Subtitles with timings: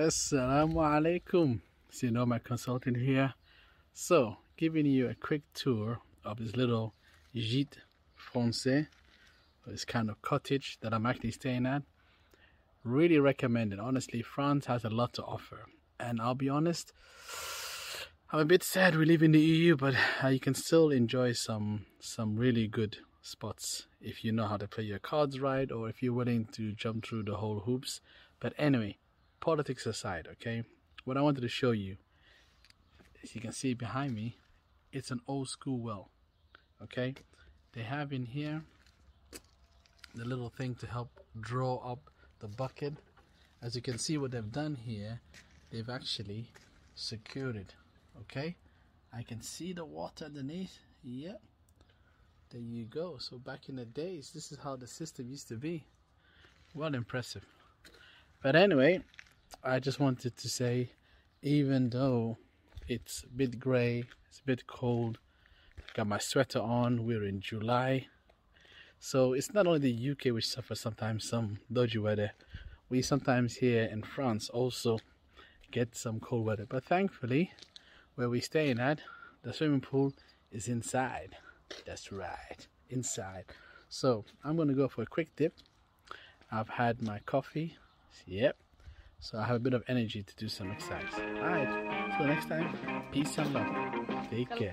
[0.00, 1.60] Assalamu alaikum.
[1.92, 3.34] Sinoma Consulting here.
[3.92, 6.94] So, giving you a quick tour of this little
[7.36, 7.76] gîte
[8.18, 8.86] français,
[9.66, 11.82] this kind of cottage that I'm actually staying at.
[12.82, 13.78] Really recommend it.
[13.78, 15.66] Honestly, France has a lot to offer.
[15.98, 16.94] And I'll be honest,
[18.32, 19.94] I'm a bit sad we live in the EU, but
[20.24, 24.66] uh, you can still enjoy some some really good spots if you know how to
[24.66, 28.00] play your cards right or if you're willing to jump through the whole hoops.
[28.40, 28.96] But anyway,
[29.40, 30.62] politics aside, okay?
[31.04, 31.96] What I wanted to show you,
[33.22, 34.36] as you can see behind me,
[34.92, 36.10] it's an old school well,
[36.82, 37.14] okay?
[37.72, 38.62] They have in here
[40.14, 42.94] the little thing to help draw up the bucket.
[43.62, 45.20] As you can see what they've done here,
[45.70, 46.50] they've actually
[46.94, 47.74] secured it,
[48.20, 48.56] okay?
[49.12, 51.40] I can see the water underneath, yep.
[52.50, 53.16] There you go.
[53.18, 55.84] So back in the days, this is how the system used to be.
[56.74, 57.44] Well impressive.
[58.42, 59.04] But anyway,
[59.62, 60.92] I just wanted to say,
[61.42, 62.38] even though
[62.88, 65.18] it's a bit grey, it's a bit cold,
[65.92, 68.06] got my sweater on, we're in July.
[68.98, 72.32] So it's not only the UK which suffers sometimes some dodgy weather.
[72.88, 74.98] We sometimes here in France also
[75.70, 76.64] get some cold weather.
[76.66, 77.52] But thankfully,
[78.14, 79.00] where we're staying at,
[79.42, 80.14] the swimming pool
[80.50, 81.36] is inside.
[81.84, 83.44] That's right, inside.
[83.90, 85.54] So I'm gonna go for a quick dip.
[86.50, 87.76] I've had my coffee.
[88.26, 88.56] Yep.
[89.22, 91.12] So I have a bit of energy to do some exercise.
[91.36, 91.68] Alright.
[92.18, 93.66] So next time, peace and love.
[94.30, 94.70] Take care.